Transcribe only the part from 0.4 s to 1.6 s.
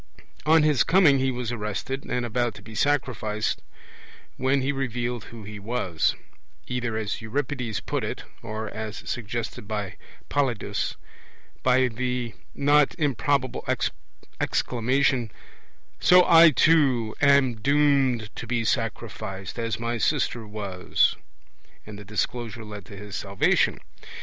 On his coming he was